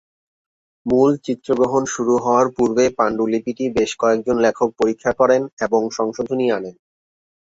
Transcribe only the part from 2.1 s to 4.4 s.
হওয়ার পূর্বে পাণ্ডুলিপিটি বেশ কয়েকজন